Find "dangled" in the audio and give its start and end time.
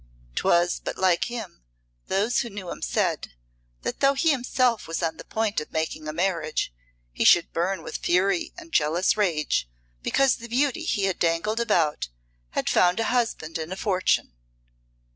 11.19-11.59